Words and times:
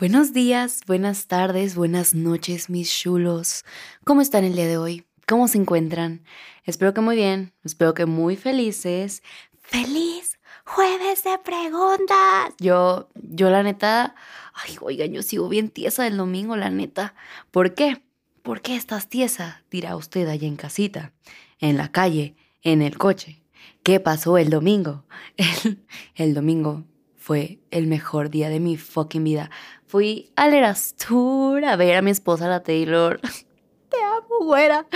Buenos 0.00 0.32
días, 0.32 0.80
buenas 0.86 1.26
tardes, 1.26 1.74
buenas 1.74 2.14
noches, 2.14 2.70
mis 2.70 2.90
chulos. 2.90 3.66
¿Cómo 4.02 4.22
están 4.22 4.44
el 4.44 4.54
día 4.54 4.66
de 4.66 4.78
hoy? 4.78 5.04
¿Cómo 5.28 5.46
se 5.46 5.58
encuentran? 5.58 6.24
Espero 6.64 6.94
que 6.94 7.02
muy 7.02 7.16
bien, 7.16 7.52
espero 7.64 7.92
que 7.92 8.06
muy 8.06 8.36
felices. 8.36 9.22
¡Feliz 9.60 10.38
jueves 10.64 11.22
de 11.24 11.36
preguntas! 11.44 12.54
Yo, 12.58 13.10
yo 13.14 13.50
la 13.50 13.62
neta, 13.62 14.14
ay, 14.54 14.78
oigan, 14.80 15.12
yo 15.12 15.20
sigo 15.20 15.50
bien 15.50 15.68
tiesa 15.68 16.04
del 16.04 16.16
domingo, 16.16 16.56
la 16.56 16.70
neta. 16.70 17.14
¿Por 17.50 17.74
qué? 17.74 18.02
¿Por 18.40 18.62
qué 18.62 18.76
estás 18.76 19.06
tiesa? 19.10 19.64
Dirá 19.70 19.96
usted 19.96 20.26
allá 20.28 20.48
en 20.48 20.56
casita, 20.56 21.12
en 21.58 21.76
la 21.76 21.92
calle, 21.92 22.36
en 22.62 22.80
el 22.80 22.96
coche. 22.96 23.42
¿Qué 23.82 24.00
pasó 24.00 24.38
el 24.38 24.48
domingo? 24.48 25.04
El, 25.36 25.84
el 26.14 26.32
domingo 26.32 26.86
fue 27.30 27.60
el 27.70 27.86
mejor 27.86 28.28
día 28.28 28.48
de 28.48 28.58
mi 28.58 28.76
fucking 28.76 29.22
vida. 29.22 29.52
Fui 29.86 30.32
al 30.34 30.52
Eras 30.52 30.96
Tour 30.96 31.64
a 31.64 31.76
ver 31.76 31.94
a 31.94 32.02
mi 32.02 32.10
esposa, 32.10 32.48
la 32.48 32.64
Taylor. 32.64 33.20
Te 33.88 33.96
amo, 34.02 34.46
güera. 34.46 34.88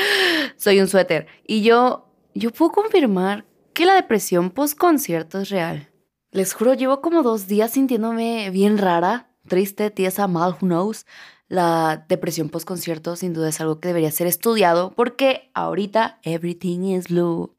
Soy 0.57 0.81
un 0.81 0.89
suéter. 0.89 1.29
Y 1.47 1.63
yo, 1.63 2.09
yo 2.35 2.51
puedo 2.51 2.73
confirmar 2.73 3.45
que 3.73 3.87
la 3.87 3.95
depresión 3.95 4.51
post-concierto 4.51 5.43
es 5.43 5.51
real. 5.51 5.93
Les 6.33 6.55
juro, 6.55 6.75
llevo 6.75 7.01
como 7.01 7.23
dos 7.23 7.47
días 7.47 7.71
sintiéndome 7.71 8.51
bien 8.51 8.79
rara, 8.79 9.31
triste, 9.47 9.93
tiesa, 9.93 10.27
mal, 10.27 10.57
who 10.61 10.67
knows. 10.67 11.07
La 11.47 12.05
depresión 12.09 12.49
post-concierto 12.49 13.15
sin 13.15 13.33
duda 13.33 13.51
es 13.51 13.61
algo 13.61 13.79
que 13.79 13.87
debería 13.87 14.11
ser 14.11 14.27
estudiado 14.27 14.93
porque 14.97 15.53
ahorita 15.55 16.19
everything 16.25 16.97
is 16.97 17.07
blue. 17.07 17.55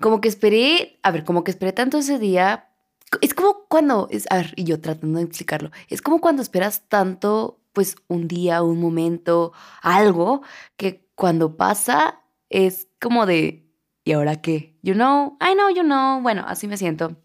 Como 0.00 0.22
que 0.22 0.28
esperé, 0.28 1.00
a 1.02 1.10
ver, 1.10 1.24
como 1.24 1.44
que 1.44 1.50
esperé 1.50 1.74
tanto 1.74 1.98
ese 1.98 2.18
día 2.18 2.70
es 3.20 3.34
como 3.34 3.66
cuando, 3.68 4.08
es, 4.10 4.26
a 4.30 4.36
ver, 4.36 4.52
y 4.56 4.64
yo 4.64 4.80
tratando 4.80 5.18
de 5.18 5.24
explicarlo, 5.24 5.70
es 5.88 6.02
como 6.02 6.20
cuando 6.20 6.42
esperas 6.42 6.88
tanto, 6.88 7.60
pues 7.72 7.96
un 8.08 8.28
día, 8.28 8.62
un 8.62 8.80
momento, 8.80 9.52
algo, 9.82 10.42
que 10.76 11.08
cuando 11.14 11.56
pasa 11.56 12.22
es 12.48 12.88
como 13.00 13.26
de, 13.26 13.68
¿y 14.04 14.12
ahora 14.12 14.40
qué? 14.40 14.78
You 14.82 14.94
know, 14.94 15.36
I 15.40 15.54
know, 15.54 15.70
you 15.70 15.82
know, 15.82 16.20
bueno, 16.20 16.44
así 16.46 16.68
me 16.68 16.76
siento. 16.76 17.16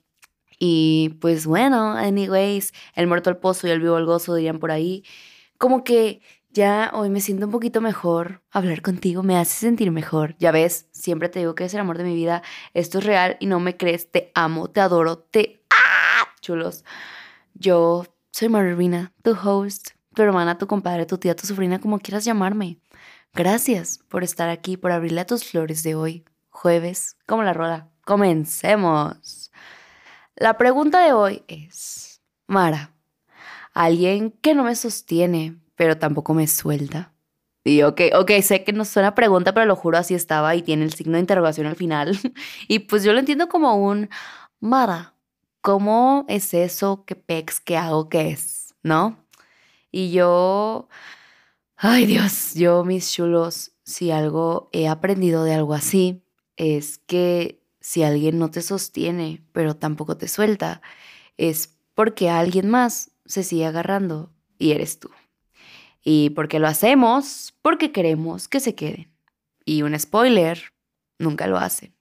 Y 0.59 1.17
pues 1.21 1.47
bueno, 1.47 1.93
anyways, 1.93 2.73
el 2.95 3.07
muerto 3.07 3.29
al 3.29 3.37
pozo 3.37 3.67
y 3.67 3.71
el 3.71 3.81
vivo 3.81 3.95
al 3.95 4.05
gozo 4.05 4.35
dirían 4.35 4.59
por 4.59 4.71
ahí. 4.71 5.03
Como 5.57 5.83
que 5.83 6.21
ya 6.51 6.91
hoy 6.93 7.09
me 7.09 7.21
siento 7.21 7.45
un 7.45 7.51
poquito 7.51 7.81
mejor. 7.81 8.43
Hablar 8.51 8.81
contigo 8.81 9.23
me 9.23 9.37
hace 9.37 9.57
sentir 9.57 9.89
mejor. 9.91 10.35
Ya 10.37 10.51
ves, 10.51 10.87
siempre 10.91 11.29
te 11.29 11.39
digo 11.39 11.55
que 11.55 11.65
es 11.65 11.73
el 11.73 11.79
amor 11.79 11.97
de 11.97 12.03
mi 12.03 12.13
vida. 12.13 12.43
Esto 12.73 12.99
es 12.99 13.05
real 13.05 13.37
y 13.39 13.47
no 13.47 13.59
me 13.59 13.77
crees. 13.77 14.11
Te 14.11 14.31
amo, 14.35 14.69
te 14.69 14.81
adoro, 14.81 15.17
te 15.17 15.60
chulos. 16.41 16.83
Yo 17.53 18.05
soy 18.31 18.49
Marina, 18.49 19.13
tu 19.23 19.31
host, 19.31 19.91
tu 20.13 20.21
hermana, 20.21 20.57
tu 20.57 20.67
compadre, 20.67 21.05
tu 21.05 21.17
tía, 21.17 21.35
tu 21.35 21.47
sobrina, 21.47 21.79
como 21.79 21.99
quieras 21.99 22.25
llamarme. 22.25 22.79
Gracias 23.33 23.99
por 24.09 24.23
estar 24.23 24.49
aquí, 24.49 24.75
por 24.75 24.91
abrirle 24.91 25.21
a 25.21 25.25
tus 25.25 25.45
flores 25.45 25.83
de 25.83 25.95
hoy, 25.95 26.25
jueves, 26.49 27.17
como 27.25 27.43
la 27.43 27.53
rueda. 27.53 27.89
Comencemos. 28.03 29.51
La 30.35 30.57
pregunta 30.57 31.05
de 31.05 31.13
hoy 31.13 31.43
es, 31.47 32.21
Mara, 32.47 32.91
alguien 33.73 34.31
que 34.31 34.53
no 34.53 34.63
me 34.63 34.75
sostiene, 34.75 35.55
pero 35.75 35.97
tampoco 35.97 36.33
me 36.33 36.47
suelta. 36.47 37.13
Y 37.63 37.83
ok, 37.83 38.01
ok, 38.15 38.31
sé 38.41 38.63
que 38.63 38.73
no 38.73 38.85
suena 38.85 39.13
pregunta, 39.13 39.53
pero 39.53 39.67
lo 39.67 39.75
juro 39.75 39.97
así 39.97 40.15
estaba 40.15 40.55
y 40.55 40.63
tiene 40.63 40.83
el 40.83 40.93
signo 40.93 41.13
de 41.13 41.19
interrogación 41.19 41.67
al 41.67 41.75
final. 41.75 42.17
y 42.67 42.79
pues 42.79 43.03
yo 43.03 43.13
lo 43.13 43.19
entiendo 43.19 43.47
como 43.49 43.75
un, 43.75 44.09
Mara, 44.59 45.13
¿cómo 45.61 46.25
es 46.27 46.53
eso? 46.53 47.03
¿Qué 47.05 47.15
pex? 47.15 47.59
¿Qué 47.59 47.77
hago? 47.77 48.09
¿Qué 48.09 48.29
es? 48.29 48.75
¿No? 48.83 49.17
Y 49.91 50.11
yo, 50.11 50.87
ay 51.75 52.05
Dios, 52.05 52.53
yo 52.55 52.83
mis 52.83 53.11
chulos, 53.11 53.71
si 53.83 54.11
algo 54.11 54.69
he 54.71 54.87
aprendido 54.87 55.43
de 55.43 55.53
algo 55.53 55.73
así, 55.73 56.23
es 56.55 56.97
que 56.99 57.61
si 57.79 58.03
alguien 58.03 58.39
no 58.39 58.51
te 58.51 58.61
sostiene, 58.61 59.43
pero 59.51 59.75
tampoco 59.75 60.17
te 60.17 60.27
suelta, 60.27 60.81
es 61.37 61.77
porque 61.95 62.29
alguien 62.29 62.69
más 62.69 63.11
se 63.25 63.43
sigue 63.43 63.65
agarrando 63.65 64.31
y 64.57 64.71
eres 64.71 64.99
tú. 64.99 65.09
¿Y 66.03 66.31
por 66.31 66.47
qué 66.47 66.59
lo 66.59 66.67
hacemos? 66.67 67.53
Porque 67.61 67.91
queremos 67.91 68.47
que 68.47 68.59
se 68.59 68.75
queden. 68.75 69.11
Y 69.65 69.83
un 69.83 69.97
spoiler, 69.99 70.73
nunca 71.19 71.47
lo 71.47 71.57
hacen. 71.57 71.95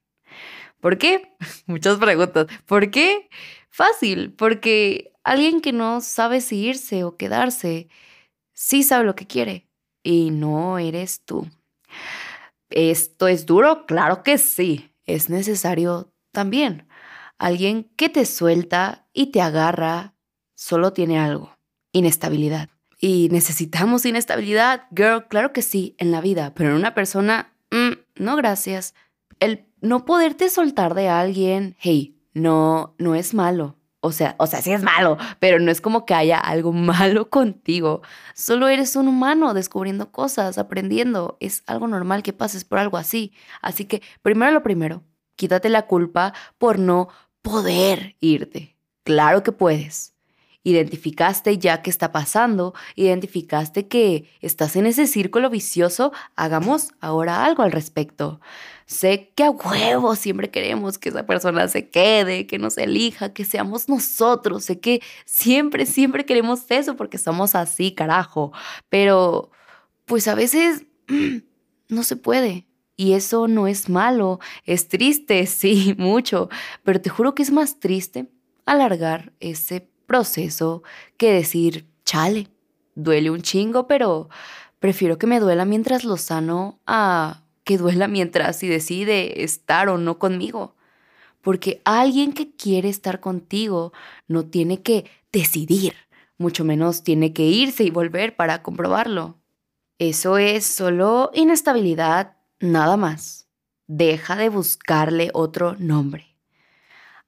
¿Por 0.81 0.99
qué? 0.99 1.37
Muchas 1.67 1.99
preguntas. 1.99 2.47
¿Por 2.67 2.91
qué? 2.91 3.29
Fácil, 3.69 4.33
porque 4.33 5.13
alguien 5.23 5.61
que 5.61 5.73
no 5.73 6.01
sabe 6.01 6.41
si 6.41 6.57
irse 6.57 7.05
o 7.05 7.17
quedarse, 7.17 7.89
sí 8.53 8.83
sabe 8.83 9.05
lo 9.05 9.15
que 9.15 9.27
quiere 9.27 9.69
y 10.03 10.31
no 10.31 10.79
eres 10.79 11.23
tú. 11.25 11.47
¿Esto 12.71 13.29
es 13.29 13.47
duro? 13.47 13.87
Claro 13.87 14.23
que 14.23 14.39
sí. 14.39 14.91
Es 15.05 15.29
necesario 15.29 16.13
también. 16.33 16.87
Alguien 17.39 17.91
que 17.97 18.09
te 18.09 18.27
suelta 18.27 19.09
y 19.13 19.33
te 19.33 19.41
agarra 19.41 20.15
solo 20.55 20.93
tiene 20.93 21.19
algo, 21.19 21.57
inestabilidad. 21.93 22.69
Y 22.99 23.29
necesitamos 23.33 24.05
inestabilidad, 24.05 24.87
girl, 24.95 25.27
claro 25.27 25.53
que 25.53 25.63
sí, 25.63 25.97
en 25.99 26.13
la 26.13 26.21
vida, 26.21 26.53
pero 26.55 26.71
en 26.71 26.77
una 26.77 26.95
persona, 26.95 27.55
mm, 27.71 28.23
no 28.23 28.37
gracias. 28.37 28.95
El 29.41 29.70
no 29.81 30.05
poderte 30.05 30.49
soltar 30.49 30.95
de 30.95 31.09
alguien, 31.09 31.77
hey, 31.79 32.17
no, 32.35 32.95
no 32.99 33.15
es 33.15 33.35
malo. 33.35 33.77
O 34.03 34.13
sea, 34.13 34.35
o 34.39 34.47
sea, 34.47 34.63
sí 34.63 34.73
es 34.73 34.83
malo, 34.83 35.19
pero 35.41 35.59
no 35.59 35.71
es 35.71 35.83
como 35.83 36.07
que 36.07 36.15
haya 36.15 36.39
algo 36.39 36.73
malo 36.73 37.29
contigo. 37.29 38.03
Solo 38.35 38.69
eres 38.69 38.97
un 38.97 39.09
humano 39.09 39.53
descubriendo 39.53 40.11
cosas, 40.11 40.57
aprendiendo. 40.59 41.37
Es 41.41 41.63
algo 41.67 41.87
normal 41.87 42.23
que 42.23 42.33
pases 42.33 42.65
por 42.65 42.79
algo 42.79 42.97
así. 42.97 43.33
Así 43.61 43.85
que, 43.85 44.03
primero 44.23 44.53
lo 44.53 44.63
primero, 44.63 45.03
quítate 45.37 45.69
la 45.69 45.87
culpa 45.87 46.33
por 46.59 46.79
no 46.79 47.09
poder 47.43 48.17
irte. 48.21 48.77
Claro 49.05 49.43
que 49.43 49.53
puedes. 49.53 50.15
Identificaste 50.63 51.57
ya 51.57 51.81
qué 51.81 51.89
está 51.89 52.13
pasando, 52.13 52.75
identificaste 52.95 53.89
que 53.89 54.29
estás 54.43 54.77
en 54.77 54.85
ese 54.85 55.07
círculo 55.07 55.49
vicioso, 55.49 56.13
hagamos 56.37 56.91
ahora 57.01 57.47
algo 57.47 57.63
al 57.63 57.73
respecto. 57.73 58.41
Sé 58.91 59.33
que 59.37 59.45
a 59.45 59.51
huevo 59.53 60.17
siempre 60.17 60.51
queremos 60.51 60.99
que 60.99 61.11
esa 61.11 61.25
persona 61.25 61.69
se 61.69 61.91
quede, 61.91 62.49
que 62.49 62.59
nos 62.59 62.77
elija, 62.77 63.33
que 63.33 63.45
seamos 63.45 63.89
nosotros. 63.89 64.65
Sé 64.65 64.81
que 64.81 65.01
siempre, 65.25 65.87
siempre 65.87 66.27
queremos 66.27 66.69
eso 66.69 66.97
porque 66.97 67.17
somos 67.17 67.55
así, 67.55 67.93
carajo. 67.93 68.53
Pero, 68.89 69.53
pues 70.07 70.27
a 70.27 70.35
veces 70.35 70.87
no 71.89 72.03
se 72.03 72.17
puede. 72.17 72.67
Y 72.97 73.13
eso 73.13 73.47
no 73.47 73.69
es 73.69 73.89
malo, 73.89 74.41
es 74.65 74.89
triste, 74.89 75.47
sí, 75.47 75.95
mucho, 75.97 76.49
pero 76.83 77.01
te 77.01 77.11
juro 77.11 77.37
que 77.37 77.45
es 77.45 77.53
más 77.53 77.79
triste 77.79 78.27
alargar 78.67 79.33
ese 79.39 79.89
proceso 80.07 80.83
que 81.17 81.33
decir, 81.33 81.87
chale, 82.05 82.49
duele 82.97 83.31
un 83.31 83.43
chingo, 83.43 83.87
pero 83.87 84.29
prefiero 84.81 85.17
que 85.17 85.29
me 85.29 85.39
duela 85.39 85.65
mientras 85.65 86.03
lo 86.03 86.17
sano 86.17 86.81
a 86.89 87.45
que 87.71 87.79
duela 87.79 88.09
mientras 88.09 88.57
si 88.57 88.67
decide 88.67 89.45
estar 89.45 89.89
o 89.91 89.97
no 89.97 90.19
conmigo. 90.19 90.75
Porque 91.41 91.81
alguien 91.85 92.33
que 92.33 92.51
quiere 92.51 92.89
estar 92.89 93.21
contigo 93.21 93.93
no 94.27 94.47
tiene 94.47 94.83
que 94.83 95.09
decidir, 95.31 95.95
mucho 96.37 96.65
menos 96.65 97.05
tiene 97.05 97.33
que 97.33 97.45
irse 97.45 97.85
y 97.85 97.91
volver 97.91 98.35
para 98.35 98.65
comprobarlo. 98.65 99.39
Eso 100.01 100.37
es 100.37 100.67
solo 100.67 101.31
inestabilidad, 101.33 102.39
nada 102.59 102.97
más. 102.97 103.47
Deja 103.87 104.35
de 104.35 104.49
buscarle 104.49 105.31
otro 105.33 105.77
nombre. 105.79 106.35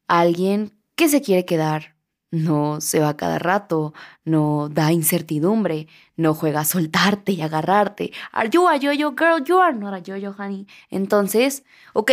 Alguien 0.08 0.76
que 0.96 1.08
se 1.08 1.22
quiere 1.22 1.44
quedar 1.44 1.91
no 2.32 2.80
se 2.80 2.98
va 2.98 3.16
cada 3.16 3.38
rato, 3.38 3.92
no 4.24 4.68
da 4.70 4.90
incertidumbre, 4.90 5.86
no 6.16 6.34
juega 6.34 6.60
a 6.60 6.64
soltarte 6.64 7.32
y 7.32 7.42
agarrarte. 7.42 8.10
Are 8.32 8.48
you 8.50 8.66
a 8.66 8.76
yo-yo 8.76 9.14
girl? 9.14 9.44
You 9.44 9.60
are 9.60 9.76
not 9.76 9.94
a 9.94 9.98
yo-yo 9.98 10.34
honey. 10.36 10.66
Entonces, 10.88 11.62
ok, 11.92 12.10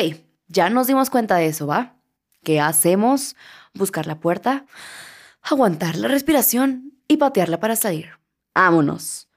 ya 0.47 0.69
nos 0.69 0.87
dimos 0.87 1.09
cuenta 1.09 1.37
de 1.37 1.47
eso, 1.47 1.65
¿va? 1.65 1.95
¿Qué 2.43 2.59
hacemos? 2.59 3.35
Buscar 3.73 4.07
la 4.07 4.19
puerta, 4.19 4.65
aguantar 5.41 5.95
la 5.95 6.09
respiración 6.09 6.93
y 7.07 7.17
patearla 7.17 7.59
para 7.59 7.77
salir. 7.77 8.19
Vámonos. 8.53 9.29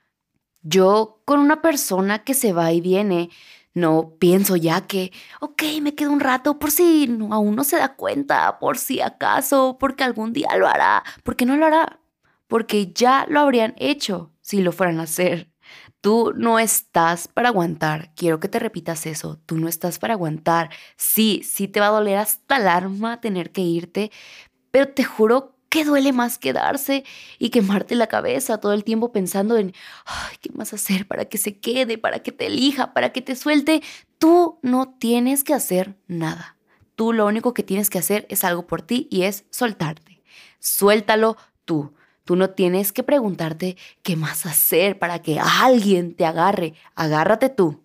Yo 0.62 1.22
con 1.24 1.38
una 1.38 1.62
persona 1.62 2.24
que 2.24 2.34
se 2.34 2.52
va 2.52 2.72
y 2.72 2.80
viene, 2.80 3.30
no 3.74 4.16
pienso 4.18 4.56
ya 4.56 4.86
que, 4.86 5.12
ok, 5.40 5.62
me 5.82 5.94
quedo 5.94 6.10
un 6.12 6.20
rato 6.20 6.58
por 6.58 6.70
si 6.70 7.06
no, 7.06 7.32
aún 7.32 7.56
no 7.56 7.64
se 7.64 7.76
da 7.78 7.94
cuenta, 7.96 8.58
por 8.58 8.78
si 8.78 9.00
acaso, 9.00 9.76
porque 9.78 10.04
algún 10.04 10.32
día 10.32 10.48
lo 10.56 10.66
hará. 10.68 11.02
porque 11.22 11.46
no 11.46 11.56
lo 11.56 11.66
hará? 11.66 12.00
Porque 12.46 12.92
ya 12.92 13.26
lo 13.28 13.40
habrían 13.40 13.74
hecho 13.78 14.32
si 14.40 14.60
lo 14.62 14.72
fueran 14.72 15.00
a 15.00 15.04
hacer. 15.04 15.50
Tú 16.00 16.32
no 16.36 16.58
estás 16.58 17.28
para 17.28 17.48
aguantar. 17.48 18.12
Quiero 18.16 18.40
que 18.40 18.48
te 18.48 18.58
repitas 18.58 19.06
eso. 19.06 19.38
Tú 19.46 19.56
no 19.56 19.68
estás 19.68 19.98
para 19.98 20.14
aguantar. 20.14 20.70
Sí, 20.96 21.42
sí 21.44 21.68
te 21.68 21.80
va 21.80 21.86
a 21.86 21.90
doler 21.90 22.18
hasta 22.18 22.56
el 22.56 22.68
arma 22.68 23.20
tener 23.20 23.52
que 23.52 23.62
irte, 23.62 24.10
pero 24.70 24.88
te 24.88 25.04
juro 25.04 25.56
¿Qué 25.72 25.86
duele 25.86 26.12
más 26.12 26.36
quedarse 26.36 27.02
y 27.38 27.48
quemarte 27.48 27.94
la 27.94 28.06
cabeza 28.06 28.58
todo 28.58 28.74
el 28.74 28.84
tiempo 28.84 29.10
pensando 29.10 29.56
en, 29.56 29.72
¿qué 30.42 30.50
más 30.52 30.74
hacer 30.74 31.08
para 31.08 31.24
que 31.24 31.38
se 31.38 31.60
quede, 31.60 31.96
para 31.96 32.18
que 32.18 32.30
te 32.30 32.48
elija, 32.48 32.92
para 32.92 33.10
que 33.10 33.22
te 33.22 33.34
suelte? 33.34 33.82
Tú 34.18 34.58
no 34.60 34.90
tienes 34.98 35.44
que 35.44 35.54
hacer 35.54 35.96
nada. 36.08 36.58
Tú 36.94 37.14
lo 37.14 37.24
único 37.24 37.54
que 37.54 37.62
tienes 37.62 37.88
que 37.88 37.98
hacer 37.98 38.26
es 38.28 38.44
algo 38.44 38.66
por 38.66 38.82
ti 38.82 39.08
y 39.10 39.22
es 39.22 39.46
soltarte. 39.48 40.22
Suéltalo 40.58 41.38
tú. 41.64 41.94
Tú 42.24 42.36
no 42.36 42.50
tienes 42.50 42.92
que 42.92 43.02
preguntarte 43.02 43.78
qué 44.02 44.14
más 44.14 44.44
hacer 44.44 44.98
para 44.98 45.22
que 45.22 45.40
alguien 45.40 46.14
te 46.14 46.26
agarre. 46.26 46.74
Agárrate 46.94 47.48
tú. 47.48 47.80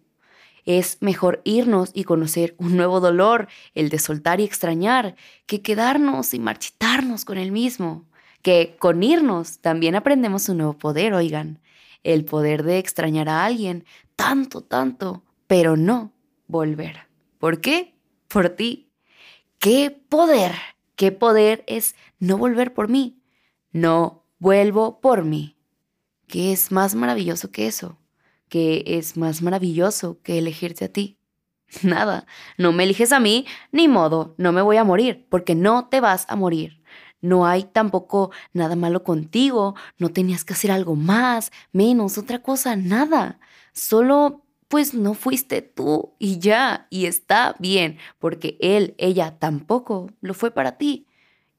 Es 0.65 0.97
mejor 0.99 1.39
irnos 1.45 1.91
y 1.93 2.03
conocer 2.03 2.53
un 2.57 2.75
nuevo 2.75 2.99
dolor, 2.99 3.47
el 3.75 3.87
de 3.87 3.99
soltar 3.99 4.41
y 4.41 4.43
extrañar, 4.43 5.15
que 5.45 5.61
quedarnos 5.61 6.33
y 6.33 6.39
con 7.25 7.37
el 7.37 7.51
mismo. 7.51 8.05
Que 8.41 8.75
con 8.79 9.03
irnos 9.03 9.59
también 9.59 9.95
aprendemos 9.95 10.47
un 10.49 10.57
nuevo 10.57 10.73
poder, 10.77 11.13
oigan. 11.13 11.59
El 12.03 12.23
poder 12.23 12.63
de 12.63 12.77
extrañar 12.77 13.27
a 13.27 13.45
alguien 13.45 13.85
tanto, 14.15 14.61
tanto, 14.61 15.23
pero 15.47 15.75
no 15.75 16.13
volver. 16.47 17.07
¿Por 17.39 17.59
qué? 17.59 17.95
Por 18.27 18.49
ti. 18.49 18.89
¿Qué 19.59 19.91
poder? 19.91 20.53
¿Qué 20.95 21.11
poder 21.11 21.63
es 21.67 21.95
no 22.19 22.37
volver 22.37 22.73
por 22.73 22.87
mí? 22.87 23.19
No 23.71 24.23
vuelvo 24.39 25.01
por 25.01 25.23
mí. 25.23 25.57
¿Qué 26.27 26.51
es 26.51 26.71
más 26.71 26.95
maravilloso 26.95 27.51
que 27.51 27.67
eso? 27.67 27.97
¿Qué 28.49 28.83
es 28.85 29.17
más 29.17 29.41
maravilloso 29.41 30.19
que 30.23 30.37
elegirte 30.37 30.85
a 30.85 30.89
ti? 30.89 31.17
Nada, 31.83 32.25
no 32.57 32.71
me 32.71 32.83
eliges 32.83 33.11
a 33.11 33.19
mí, 33.19 33.45
ni 33.71 33.87
modo, 33.87 34.35
no 34.37 34.51
me 34.51 34.61
voy 34.61 34.77
a 34.77 34.83
morir, 34.83 35.25
porque 35.29 35.55
no 35.55 35.87
te 35.87 35.99
vas 35.99 36.25
a 36.29 36.35
morir. 36.35 36.81
No 37.19 37.45
hay 37.47 37.63
tampoco 37.63 38.31
nada 38.53 38.75
malo 38.75 39.03
contigo, 39.03 39.75
no 39.97 40.09
tenías 40.09 40.45
que 40.45 40.53
hacer 40.53 40.71
algo 40.71 40.95
más, 40.95 41.51
menos, 41.71 42.17
otra 42.17 42.41
cosa, 42.41 42.75
nada. 42.75 43.39
Solo, 43.73 44.43
pues 44.67 44.93
no 44.93 45.13
fuiste 45.13 45.61
tú 45.61 46.13
y 46.19 46.39
ya, 46.39 46.87
y 46.89 47.05
está 47.05 47.55
bien, 47.59 47.97
porque 48.19 48.57
él, 48.59 48.93
ella 48.97 49.37
tampoco 49.39 50.11
lo 50.21 50.33
fue 50.33 50.51
para 50.51 50.77
ti. 50.77 51.07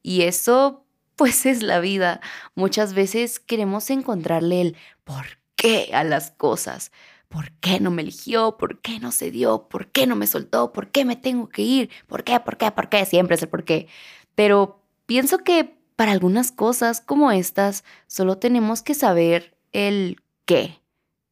Y 0.02 0.22
eso, 0.22 0.84
pues 1.16 1.44
es 1.46 1.62
la 1.62 1.80
vida. 1.80 2.20
Muchas 2.54 2.94
veces 2.94 3.40
queremos 3.40 3.90
encontrarle 3.90 4.60
el 4.60 4.76
por 5.04 5.38
qué 5.56 5.90
a 5.92 6.04
las 6.04 6.30
cosas. 6.30 6.92
¿Por 7.28 7.52
qué 7.60 7.78
no 7.80 7.90
me 7.90 8.02
eligió? 8.02 8.56
¿Por 8.56 8.80
qué 8.80 9.00
no 9.00 9.12
se 9.12 9.30
dio? 9.30 9.68
¿Por 9.68 9.88
qué 9.88 10.06
no 10.06 10.16
me 10.16 10.26
soltó? 10.26 10.72
¿Por 10.72 10.90
qué 10.90 11.04
me 11.04 11.16
tengo 11.16 11.48
que 11.48 11.62
ir? 11.62 11.90
¿Por 12.06 12.24
qué? 12.24 12.40
¿Por 12.40 12.56
qué? 12.56 12.70
¿Por 12.70 12.88
qué? 12.88 13.04
Siempre 13.04 13.36
es 13.36 13.42
el 13.42 13.48
por 13.48 13.64
qué. 13.64 13.86
Pero 14.34 14.82
pienso 15.06 15.38
que 15.38 15.78
para 15.96 16.12
algunas 16.12 16.52
cosas 16.52 17.00
como 17.00 17.32
estas 17.32 17.84
solo 18.06 18.38
tenemos 18.38 18.82
que 18.82 18.94
saber 18.94 19.56
el 19.72 20.22
qué, 20.44 20.80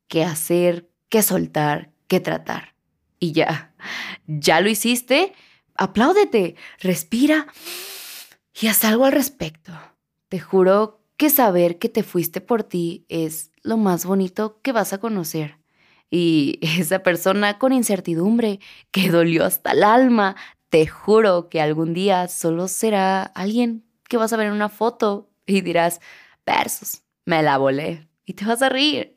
qué 0.09 0.25
hacer, 0.25 0.91
qué 1.09 1.23
soltar, 1.23 1.93
qué 2.09 2.21
tratar. 2.21 2.75
Y 3.19 3.33
ya, 3.33 3.75
ya 4.27 4.61
lo 4.61 4.69
hiciste, 4.69 5.33
apláudete, 5.77 6.57
respira 6.81 7.47
y 8.61 8.67
haz 8.67 8.85
algo 8.85 9.05
al 9.05 9.13
respecto. 9.13 9.73
Te 10.29 10.41
juro 10.41 11.01
que 11.17 11.31
saber 11.31 11.79
que 11.79 11.89
te 11.89 12.03
fuiste 12.03 12.41
por 12.41 12.63
ti 12.63 13.07
es 13.09 13.53
lo 13.63 13.77
más 13.77 14.05
bonito 14.05 14.61
que 14.63 14.73
vas 14.73 14.93
a 14.93 14.99
conocer. 14.99 15.59
Y 16.11 16.59
esa 16.63 17.01
persona 17.01 17.59
con 17.59 17.73
incertidumbre 17.73 18.61
que 18.91 19.11
dolió 19.11 19.45
hasta 19.45 19.73
el 19.73 19.85
alma, 19.85 20.37
te 20.69 20.87
juro 20.87 21.49
que 21.49 21.61
algún 21.61 21.95
día 21.95 22.29
solo 22.29 22.69
será 22.69 23.23
alguien 23.23 23.85
que 24.09 24.17
vas 24.17 24.33
a 24.33 24.37
ver 24.37 24.49
en 24.49 24.53
una 24.53 24.69
foto 24.69 25.31
y 25.47 25.61
dirás, 25.61 26.01
versos, 26.45 27.03
me 27.25 27.43
la 27.43 27.59
volé. 27.59 28.09
Y 28.25 28.35
te 28.35 28.45
vas 28.45 28.63
a 28.63 28.69
reír. 28.69 29.17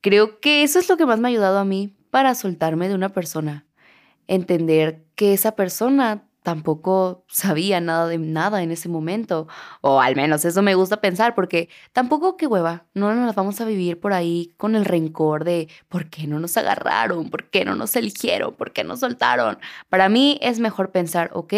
Creo 0.00 0.40
que 0.40 0.62
eso 0.62 0.78
es 0.78 0.88
lo 0.88 0.96
que 0.96 1.06
más 1.06 1.18
me 1.18 1.28
ha 1.28 1.30
ayudado 1.30 1.58
a 1.58 1.64
mí 1.64 1.96
para 2.10 2.34
soltarme 2.34 2.88
de 2.88 2.94
una 2.94 3.10
persona. 3.10 3.66
Entender 4.26 5.04
que 5.14 5.32
esa 5.32 5.56
persona 5.56 6.27
tampoco 6.42 7.24
sabía 7.28 7.80
nada 7.80 8.06
de 8.06 8.18
nada 8.18 8.62
en 8.62 8.70
ese 8.70 8.88
momento. 8.88 9.48
O 9.80 10.00
al 10.00 10.16
menos 10.16 10.44
eso 10.44 10.62
me 10.62 10.74
gusta 10.74 11.00
pensar, 11.00 11.34
porque 11.34 11.68
tampoco 11.92 12.36
qué 12.36 12.46
hueva, 12.46 12.86
no 12.94 13.14
nos 13.14 13.34
vamos 13.34 13.60
a 13.60 13.64
vivir 13.64 14.00
por 14.00 14.12
ahí 14.12 14.54
con 14.56 14.74
el 14.76 14.84
rencor 14.84 15.44
de 15.44 15.68
por 15.88 16.10
qué 16.10 16.26
no 16.26 16.38
nos 16.40 16.56
agarraron, 16.56 17.30
por 17.30 17.50
qué 17.50 17.64
no 17.64 17.74
nos 17.74 17.96
eligieron, 17.96 18.54
por 18.54 18.72
qué 18.72 18.84
nos 18.84 19.00
soltaron. 19.00 19.58
Para 19.88 20.08
mí 20.08 20.38
es 20.42 20.60
mejor 20.60 20.90
pensar, 20.92 21.30
ok, 21.34 21.54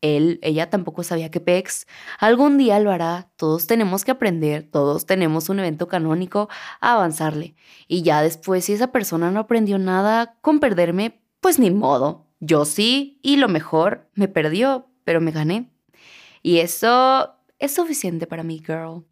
él, 0.00 0.38
ella 0.42 0.70
tampoco 0.70 1.02
sabía 1.02 1.30
que 1.30 1.40
PEX 1.40 1.86
algún 2.18 2.56
día 2.56 2.80
lo 2.80 2.90
hará, 2.90 3.30
todos 3.36 3.66
tenemos 3.66 4.04
que 4.04 4.12
aprender, 4.12 4.68
todos 4.70 5.06
tenemos 5.06 5.48
un 5.48 5.58
evento 5.58 5.88
canónico 5.88 6.48
a 6.80 6.94
avanzarle. 6.94 7.54
Y 7.86 8.02
ya 8.02 8.22
después, 8.22 8.64
si 8.64 8.72
esa 8.72 8.92
persona 8.92 9.30
no 9.30 9.40
aprendió 9.40 9.78
nada 9.78 10.38
con 10.40 10.60
perderme, 10.60 11.20
pues 11.40 11.58
ni 11.58 11.70
modo, 11.70 12.29
yo 12.40 12.64
sí, 12.64 13.20
y 13.22 13.36
lo 13.36 13.48
mejor, 13.48 14.08
me 14.14 14.26
perdió, 14.26 14.88
pero 15.04 15.20
me 15.20 15.30
gané. 15.30 15.70
Y 16.42 16.58
eso 16.58 17.34
es 17.58 17.74
suficiente 17.74 18.26
para 18.26 18.42
mí, 18.42 18.62
girl. 18.66 19.04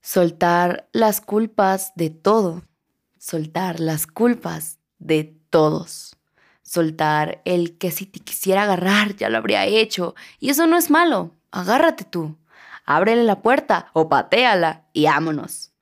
Soltar 0.00 0.88
las 0.92 1.20
culpas 1.20 1.92
de 1.94 2.10
todo. 2.10 2.62
Soltar 3.18 3.78
las 3.78 4.08
culpas 4.08 4.78
de 4.98 5.36
todos. 5.50 6.16
Soltar 6.62 7.42
el 7.44 7.78
que 7.78 7.92
si 7.92 8.06
te 8.06 8.18
quisiera 8.18 8.64
agarrar 8.64 9.14
ya 9.14 9.28
lo 9.28 9.38
habría 9.38 9.66
hecho. 9.66 10.16
Y 10.40 10.50
eso 10.50 10.66
no 10.66 10.76
es 10.76 10.90
malo. 10.90 11.32
Agárrate 11.52 12.04
tú. 12.04 12.36
Ábrele 12.84 13.22
la 13.22 13.40
puerta 13.40 13.90
o 13.92 14.08
pateala 14.08 14.86
y 14.92 15.04
vámonos. 15.04 15.72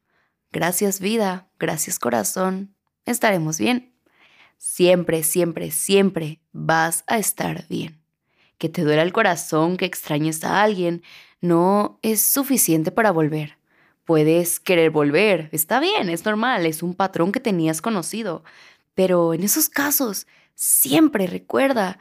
Gracias 0.53 1.01
vida, 1.01 1.49
gracias 1.59 1.99
corazón. 1.99 2.75
Estaremos 3.07 3.59
bien 3.59 3.94
siempre, 4.65 5.23
siempre, 5.23 5.71
siempre 5.71 6.41
vas 6.53 7.05
a 7.07 7.19
estar 7.19 7.69
bien. 7.69 8.01
Que 8.57 8.71
te 8.71 8.83
duela 8.83 9.03
el 9.03 9.13
corazón, 9.13 9.77
que 9.77 9.85
extrañes 9.85 10.43
a 10.43 10.63
alguien, 10.63 11.03
no 11.43 11.99
es 12.01 12.23
suficiente 12.23 12.91
para 12.91 13.13
volver. 13.13 13.59
Puedes 14.05 14.61
querer 14.61 14.91
volver, 14.91 15.51
está 15.53 15.81
bien, 15.81 16.09
es 16.09 16.25
normal, 16.25 16.65
es 16.65 16.83
un 16.83 16.95
patrón 16.95 17.31
que 17.31 17.41
tenías 17.41 17.83
conocido, 17.83 18.43
pero 18.95 19.35
en 19.35 19.43
esos 19.43 19.69
casos 19.69 20.27
siempre 20.55 21.27
recuerda 21.27 21.99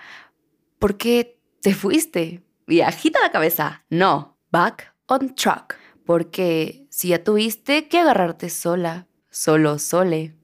por 0.80 0.98
qué 0.98 1.38
te 1.62 1.74
fuiste 1.74 2.44
y 2.68 2.80
agita 2.80 3.20
la 3.22 3.32
cabeza. 3.32 3.84
No, 3.90 4.38
back 4.52 4.96
on 5.08 5.36
track, 5.36 5.78
porque 6.06 6.88
si 6.90 7.10
ya 7.10 7.24
tuviste 7.24 7.90
que 7.90 8.00
agarrarte 8.00 8.50
sola, 8.50 9.08
solo, 9.30 9.80
sole, 9.80 10.36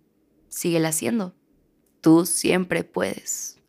síguela 0.50 0.90
haciendo 0.90 1.40
tú 2.02 2.26
siempre 2.26 2.84
puedes. 2.84 3.60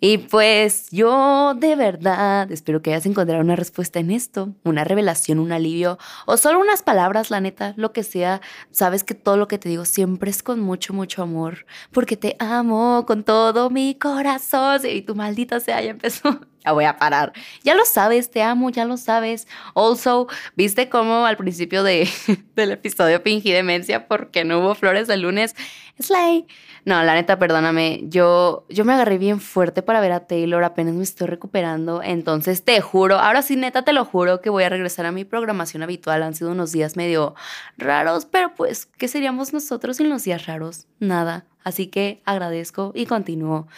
Y 0.00 0.18
pues 0.18 0.90
yo 0.90 1.54
de 1.56 1.74
verdad 1.74 2.52
espero 2.52 2.82
que 2.82 2.90
hayas 2.90 3.06
encontrado 3.06 3.42
una 3.42 3.56
respuesta 3.56 3.98
en 3.98 4.12
esto, 4.12 4.54
una 4.62 4.84
revelación, 4.84 5.40
un 5.40 5.50
alivio 5.50 5.98
o 6.24 6.36
solo 6.36 6.60
unas 6.60 6.82
palabras, 6.82 7.30
la 7.30 7.40
neta, 7.40 7.74
lo 7.76 7.92
que 7.92 8.04
sea. 8.04 8.40
Sabes 8.70 9.02
que 9.02 9.14
todo 9.14 9.36
lo 9.36 9.48
que 9.48 9.58
te 9.58 9.68
digo 9.68 9.84
siempre 9.84 10.30
es 10.30 10.44
con 10.44 10.60
mucho, 10.60 10.94
mucho 10.94 11.22
amor, 11.22 11.66
porque 11.90 12.16
te 12.16 12.36
amo 12.38 13.04
con 13.06 13.24
todo 13.24 13.70
mi 13.70 13.96
corazón. 13.96 14.82
Y 14.88 15.02
tu 15.02 15.16
maldita 15.16 15.58
sea, 15.58 15.82
ya 15.82 15.90
empezó. 15.90 16.40
Voy 16.72 16.84
a 16.84 16.98
parar. 16.98 17.32
Ya 17.62 17.74
lo 17.74 17.84
sabes, 17.84 18.30
te 18.30 18.42
amo, 18.42 18.70
ya 18.70 18.84
lo 18.84 18.96
sabes. 18.96 19.46
Also, 19.74 20.28
¿viste 20.56 20.88
cómo 20.88 21.26
al 21.26 21.36
principio 21.36 21.82
de, 21.82 22.08
del 22.56 22.72
episodio 22.72 23.20
fingí 23.20 23.52
demencia 23.52 24.08
porque 24.08 24.44
no 24.44 24.60
hubo 24.60 24.74
flores 24.74 25.08
el 25.08 25.22
lunes? 25.22 25.54
Slay. 26.00 26.46
No, 26.84 27.02
la 27.02 27.14
neta, 27.14 27.38
perdóname. 27.38 28.00
Yo, 28.04 28.64
yo 28.68 28.84
me 28.84 28.94
agarré 28.94 29.18
bien 29.18 29.40
fuerte 29.40 29.82
para 29.82 30.00
ver 30.00 30.12
a 30.12 30.26
Taylor. 30.26 30.64
Apenas 30.64 30.94
me 30.94 31.02
estoy 31.02 31.26
recuperando. 31.26 32.02
Entonces, 32.02 32.64
te 32.64 32.80
juro, 32.80 33.18
ahora 33.18 33.42
sí, 33.42 33.56
neta, 33.56 33.82
te 33.82 33.92
lo 33.92 34.04
juro 34.04 34.40
que 34.40 34.48
voy 34.48 34.64
a 34.64 34.68
regresar 34.68 35.04
a 35.04 35.12
mi 35.12 35.24
programación 35.24 35.82
habitual. 35.82 36.22
Han 36.22 36.34
sido 36.34 36.52
unos 36.52 36.72
días 36.72 36.96
medio 36.96 37.34
raros, 37.76 38.24
pero 38.26 38.54
pues, 38.54 38.86
¿qué 38.86 39.08
seríamos 39.08 39.52
nosotros 39.52 39.98
sin 39.98 40.08
los 40.08 40.24
días 40.24 40.46
raros? 40.46 40.86
Nada. 40.98 41.44
Así 41.62 41.88
que 41.88 42.22
agradezco 42.24 42.92
y 42.94 43.04
continúo. 43.04 43.68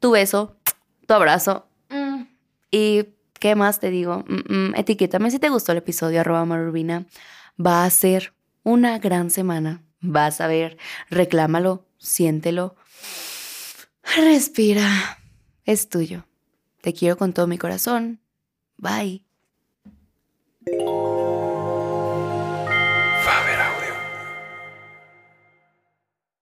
Tu 0.00 0.10
beso, 0.10 0.56
tu 1.06 1.14
abrazo. 1.14 1.67
Y, 2.70 3.06
¿qué 3.38 3.54
más 3.54 3.80
te 3.80 3.90
digo? 3.90 4.24
Mm, 4.28 4.54
mm, 4.54 4.74
etiquétame 4.76 5.30
si 5.30 5.38
te 5.38 5.48
gustó 5.48 5.72
el 5.72 5.78
episodio, 5.78 6.20
arroba 6.20 6.44
marubina. 6.44 7.06
Va 7.64 7.84
a 7.84 7.90
ser 7.90 8.34
una 8.62 8.98
gran 8.98 9.30
semana. 9.30 9.82
Vas 10.00 10.40
a 10.40 10.46
ver, 10.46 10.78
reclámalo 11.10 11.88
siéntelo. 11.98 12.76
Respira. 14.16 15.18
Es 15.64 15.88
tuyo. 15.88 16.24
Te 16.80 16.94
quiero 16.94 17.18
con 17.18 17.32
todo 17.32 17.46
mi 17.46 17.58
corazón. 17.58 18.20
Bye. 18.78 19.24